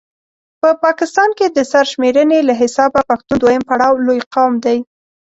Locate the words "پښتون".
3.09-3.37